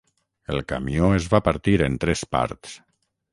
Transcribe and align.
El 0.53 0.61
camió 0.71 1.09
es 1.17 1.27
va 1.33 1.41
partir 1.49 1.75
en 1.89 1.99
tres 2.07 2.25
parts. 2.37 2.75